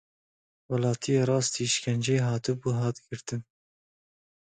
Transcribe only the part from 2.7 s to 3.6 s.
hat girtin.